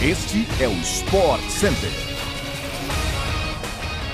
[0.00, 1.90] Este é o Sport Center.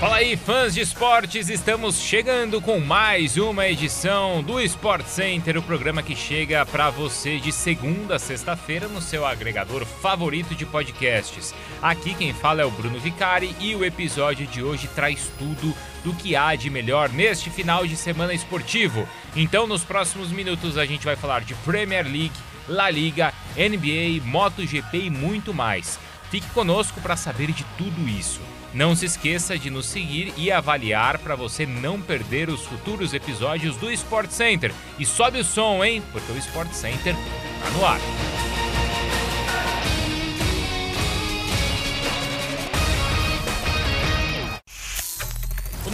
[0.00, 5.62] Fala aí, fãs de esportes, estamos chegando com mais uma edição do Sport Center, o
[5.62, 11.54] programa que chega para você de segunda a sexta-feira no seu agregador favorito de podcasts.
[11.82, 16.14] Aqui quem fala é o Bruno Vicari e o episódio de hoje traz tudo do
[16.14, 19.06] que há de melhor neste final de semana esportivo.
[19.36, 22.32] Então, nos próximos minutos a gente vai falar de Premier League
[22.68, 25.98] La Liga, NBA, MotoGP e muito mais.
[26.30, 28.40] Fique conosco para saber de tudo isso.
[28.72, 33.76] Não se esqueça de nos seguir e avaliar para você não perder os futuros episódios
[33.76, 34.72] do Sport Center.
[34.98, 36.02] E sobe o som, hein?
[36.10, 38.00] Porque o Sport Center tá no ar.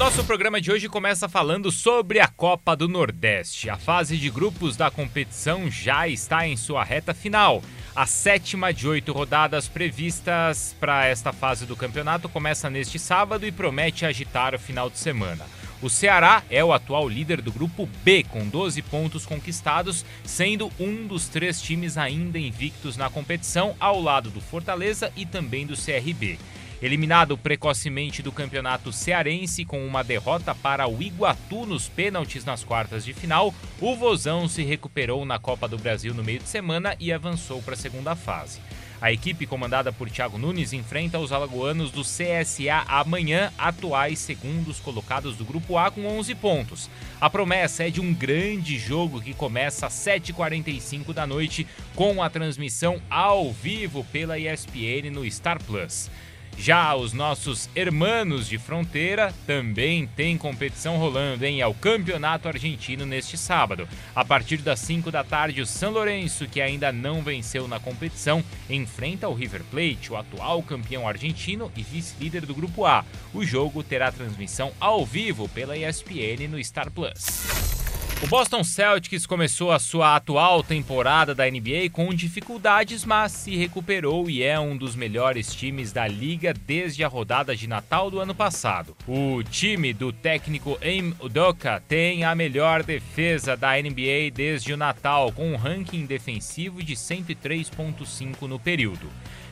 [0.00, 3.68] Nosso programa de hoje começa falando sobre a Copa do Nordeste.
[3.68, 7.62] A fase de grupos da competição já está em sua reta final.
[7.94, 13.52] A sétima de oito rodadas previstas para esta fase do campeonato começa neste sábado e
[13.52, 15.44] promete agitar o final de semana.
[15.82, 21.06] O Ceará é o atual líder do grupo B, com 12 pontos conquistados, sendo um
[21.06, 26.38] dos três times ainda invictos na competição, ao lado do Fortaleza e também do CRB.
[26.82, 33.04] Eliminado precocemente do campeonato cearense com uma derrota para o Iguatu nos pênaltis nas quartas
[33.04, 37.12] de final, o Vozão se recuperou na Copa do Brasil no meio de semana e
[37.12, 38.60] avançou para a segunda fase.
[38.98, 45.36] A equipe comandada por Thiago Nunes enfrenta os alagoanos do CSA amanhã, atuais segundos colocados
[45.36, 46.90] do Grupo A com 11 pontos.
[47.20, 52.30] A promessa é de um grande jogo que começa às 7h45 da noite com a
[52.30, 56.10] transmissão ao vivo pela ESPN no Star Plus.
[56.56, 61.60] Já os nossos hermanos de fronteira também têm competição rolando, hein?
[61.60, 63.88] É o Campeonato Argentino neste sábado.
[64.14, 68.44] A partir das 5 da tarde, o São Lourenço, que ainda não venceu na competição,
[68.68, 73.04] enfrenta o River Plate, o atual campeão argentino e vice-líder do Grupo A.
[73.32, 77.79] O jogo terá transmissão ao vivo pela ESPN no Star Plus.
[78.22, 84.28] O Boston Celtics começou a sua atual temporada da NBA com dificuldades, mas se recuperou
[84.28, 88.34] e é um dos melhores times da liga desde a rodada de Natal do ano
[88.34, 88.94] passado.
[89.08, 95.32] O time do técnico Aim Udoka tem a melhor defesa da NBA desde o Natal,
[95.32, 99.08] com um ranking defensivo de 103.5 no período.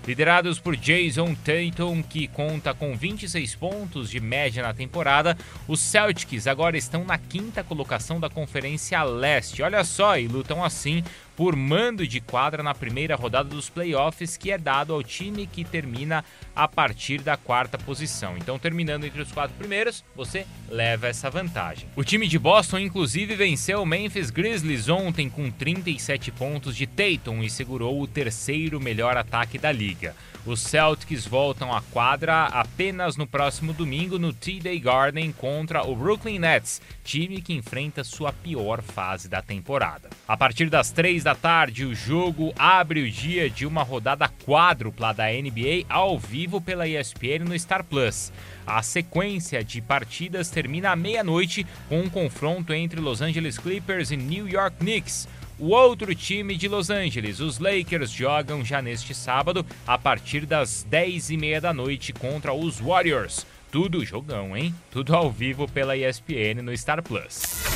[0.09, 5.37] Liderados por Jason Tatum, que conta com 26 pontos de média na temporada,
[5.69, 9.63] os Celtics agora estão na quinta colocação da Conferência Leste.
[9.63, 11.05] Olha só, e lutam assim
[11.39, 15.63] por mando de quadra na primeira rodada dos playoffs, que é dado ao time que
[15.63, 18.37] termina a partir da quarta posição.
[18.37, 21.89] Então, terminando entre os quatro primeiros, você leva essa vantagem.
[21.95, 27.41] O time de Boston, inclusive, venceu o Memphis Grizzlies ontem com 37 pontos de Tatum
[27.45, 30.17] e segurou o terceiro melhor ataque da liga.
[30.49, 36.39] Os Celtics voltam à quadra apenas no próximo domingo no T-Day Garden contra o Brooklyn
[36.39, 40.09] Nets, time que enfrenta sua pior fase da temporada.
[40.27, 45.13] A partir das três da tarde, o jogo abre o dia de uma rodada quádrupla
[45.13, 48.33] da NBA ao vivo pela ESPN no Star Plus.
[48.67, 54.17] A sequência de partidas termina à meia-noite com um confronto entre Los Angeles Clippers e
[54.17, 55.29] New York Knicks.
[55.59, 60.87] O outro time de Los Angeles, os Lakers, jogam já neste sábado a partir das
[60.91, 63.45] 10h30 da noite contra os Warriors.
[63.71, 64.75] Tudo jogão, hein?
[64.91, 67.68] Tudo ao vivo pela ESPN no Star Plus.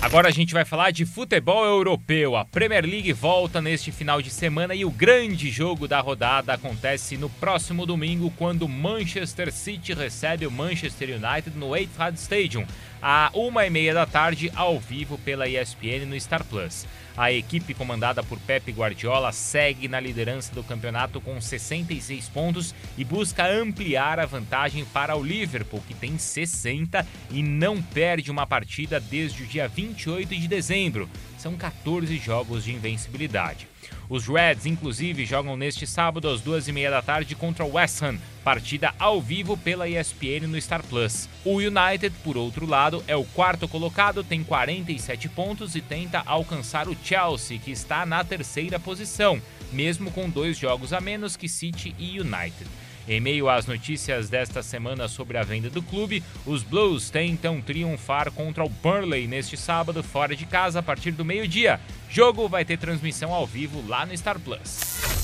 [0.00, 2.36] Agora a gente vai falar de futebol europeu.
[2.36, 7.16] A Premier League volta neste final de semana e o grande jogo da rodada acontece
[7.16, 12.64] no próximo domingo, quando Manchester City recebe o Manchester United no Etihad Stadium,
[13.02, 16.86] a uma e meia da tarde, ao vivo pela ESPN no Star Plus.
[17.16, 23.04] A equipe comandada por Pep Guardiola segue na liderança do campeonato com 66 pontos e
[23.04, 29.00] busca ampliar a vantagem para o Liverpool, que tem 60 e não perde uma partida
[29.00, 31.10] desde o dia 28 de dezembro.
[31.36, 33.66] São 14 jogos de invencibilidade.
[34.08, 38.02] Os Reds, inclusive, jogam neste sábado às duas e meia da tarde contra o West
[38.02, 41.28] Ham, partida ao vivo pela ESPN no Star Plus.
[41.44, 46.88] O United, por outro lado, é o quarto colocado, tem 47 pontos e tenta alcançar
[46.88, 49.40] o Chelsea, que está na terceira posição,
[49.70, 52.66] mesmo com dois jogos a menos que City e United.
[53.08, 58.30] Em meio às notícias desta semana sobre a venda do clube, os Blues tentam triunfar
[58.30, 61.80] contra o Burnley neste sábado fora de casa a partir do meio-dia.
[62.10, 65.17] Jogo vai ter transmissão ao vivo lá no Star Plus.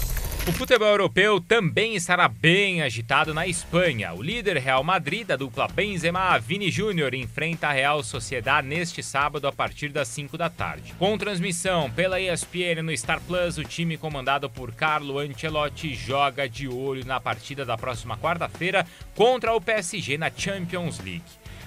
[0.47, 4.13] O futebol europeu também estará bem agitado na Espanha.
[4.13, 9.49] O líder Real Madrid, da dupla Benzema, Vini Júnior, enfrenta a Real Sociedad neste sábado
[9.49, 10.93] a partir das 5 da tarde.
[10.99, 16.69] Com transmissão pela ESPN no Star Plus, o time comandado por Carlo Ancelotti joga de
[16.69, 21.23] olho na partida da próxima quarta-feira contra o PSG na Champions League.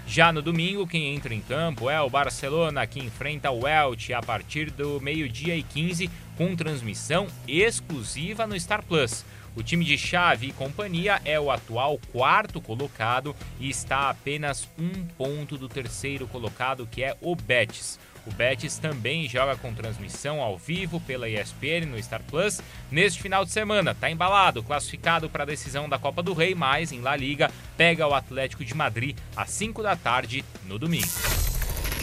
[0.06, 4.22] Já no domingo, quem entra em campo é o Barcelona, que enfrenta o Elche a
[4.22, 9.26] partir do meio-dia e 15, com transmissão exclusiva no Star Plus.
[9.56, 14.70] O time de Xavi e companhia é o atual quarto colocado e está a apenas
[14.78, 18.00] um ponto do terceiro colocado, que é o Betis.
[18.28, 22.62] O Betis também joga com transmissão ao vivo pela ESPN no Star Plus
[22.92, 23.92] neste final de semana.
[23.92, 28.08] Está embalado, classificado para a decisão da Copa do Rei, mas em La Liga pega
[28.08, 31.37] o Atlético de Madrid às 5 da tarde no domingo.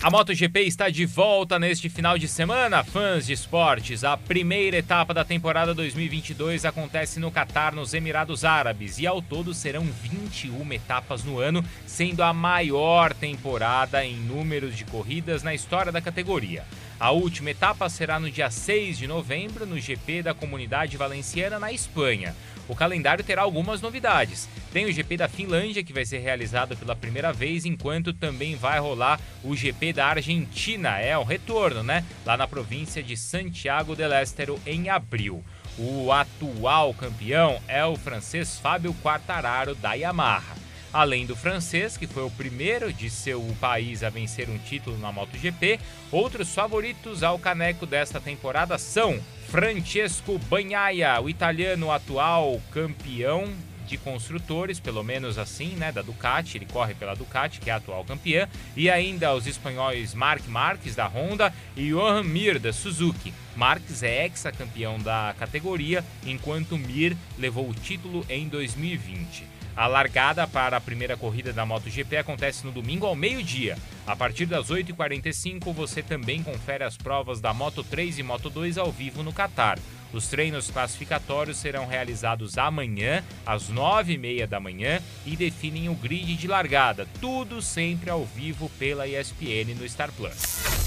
[0.04, 4.04] A MotoGP está de volta neste final de semana, fãs de esportes.
[4.04, 9.54] A primeira etapa da temporada 2022 acontece no Catar, nos Emirados Árabes, e ao todo
[9.54, 15.90] serão 21 etapas no ano, sendo a maior temporada em números de corridas na história
[15.90, 16.64] da categoria.
[16.98, 21.72] A última etapa será no dia 6 de novembro, no GP da Comunidade Valenciana, na
[21.72, 22.34] Espanha.
[22.68, 24.48] O calendário terá algumas novidades.
[24.72, 28.78] Tem o GP da Finlândia, que vai ser realizado pela primeira vez, enquanto também vai
[28.78, 30.98] rolar o GP da Argentina.
[30.98, 32.04] É o retorno, né?
[32.24, 35.44] Lá na província de Santiago del Estero, em abril.
[35.76, 40.63] O atual campeão é o francês Fábio Quartararo da Yamaha.
[40.94, 45.10] Além do francês, que foi o primeiro de seu país a vencer um título na
[45.10, 45.80] MotoGP,
[46.12, 49.18] outros favoritos ao caneco desta temporada são
[49.48, 53.52] Francesco Bagnaia, o italiano atual campeão
[53.88, 57.76] de construtores, pelo menos assim, né, da Ducati, ele corre pela Ducati, que é a
[57.76, 63.34] atual campeã, e ainda os espanhóis Marc Marques da Honda e Johan Mir da Suzuki.
[63.56, 69.54] Marques é ex-campeão da categoria, enquanto Mir levou o título em 2020.
[69.76, 73.76] A largada para a primeira corrida da MotoGP acontece no domingo ao meio-dia.
[74.06, 78.78] A partir das 8h45 você também confere as provas da Moto 3 e Moto 2
[78.78, 79.78] ao vivo no Catar.
[80.12, 86.46] Os treinos classificatórios serão realizados amanhã, às 9h30 da manhã, e definem o grid de
[86.46, 87.08] largada.
[87.20, 90.83] Tudo sempre ao vivo pela ESPN no Star Plus.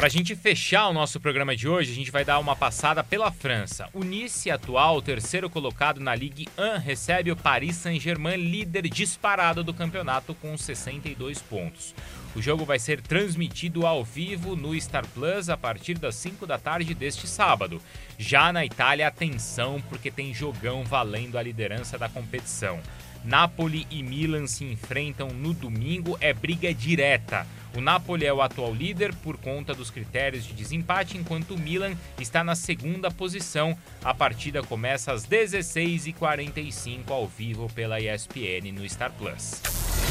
[0.00, 3.04] Para a gente fechar o nosso programa de hoje, a gente vai dar uma passada
[3.04, 3.86] pela França.
[3.92, 9.74] O Nice, atual terceiro colocado na Ligue 1, recebe o Paris Saint-Germain, líder disparado do
[9.74, 11.94] campeonato com 62 pontos.
[12.34, 16.56] O jogo vai ser transmitido ao vivo no Star Plus a partir das 5 da
[16.56, 17.78] tarde deste sábado.
[18.16, 22.80] Já na Itália, atenção porque tem jogão valendo a liderança da competição.
[23.22, 27.46] Napoli e Milan se enfrentam no domingo, é briga direta.
[27.74, 31.94] O Napoli é o atual líder por conta dos critérios de desempate, enquanto o Milan
[32.18, 33.78] está na segunda posição.
[34.04, 39.62] A partida começa às 16h45 ao vivo pela ESPN no Star Plus.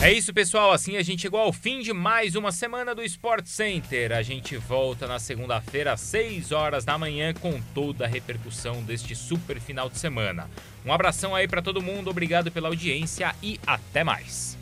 [0.02, 0.72] É isso, pessoal.
[0.72, 4.14] Assim a gente chegou ao fim de mais uma semana do Sport Center.
[4.14, 9.14] A gente volta na segunda-feira às 6 horas da manhã com toda a repercussão deste
[9.14, 10.50] super final de semana.
[10.86, 14.58] Um abração aí para todo mundo, obrigado pela audiência e até mais.